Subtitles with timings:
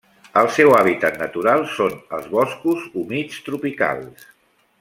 [0.39, 4.29] El seu hàbitat natural són els boscos humits tropicals.